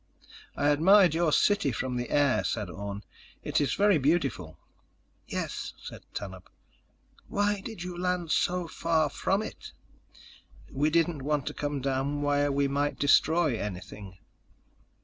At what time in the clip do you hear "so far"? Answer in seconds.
8.31-9.11